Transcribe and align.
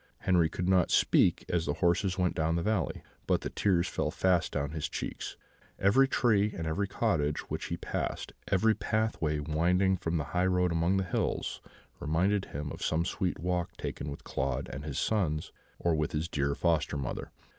Henri 0.21 0.49
could 0.49 0.67
not 0.67 0.89
speak 0.89 1.45
as 1.47 1.67
the 1.67 1.75
horses 1.75 2.17
went 2.17 2.33
down 2.33 2.55
the 2.55 2.63
valley, 2.63 3.03
but 3.27 3.41
the 3.41 3.51
tears 3.51 3.87
fell 3.87 4.09
fast 4.09 4.51
down 4.51 4.71
his 4.71 4.89
cheeks; 4.89 5.37
every 5.77 6.07
tree 6.07 6.51
and 6.57 6.65
every 6.65 6.87
cottage 6.87 7.41
which 7.51 7.65
he 7.65 7.77
passed, 7.77 8.33
every 8.51 8.73
pathway 8.73 9.37
winding 9.37 9.95
from 9.95 10.17
the 10.17 10.23
highroad 10.33 10.71
among 10.71 10.97
the 10.97 11.03
hills, 11.03 11.61
reminded 11.99 12.45
him 12.45 12.71
of 12.71 12.81
some 12.81 13.05
sweet 13.05 13.37
walk 13.37 13.77
taken 13.77 14.09
with 14.09 14.23
Claude 14.23 14.67
and 14.73 14.85
his 14.85 14.97
sons, 14.97 15.51
or 15.77 15.93
with 15.93 16.13
his 16.13 16.27
dear 16.27 16.55
foster 16.55 16.97
mother. 16.97 17.29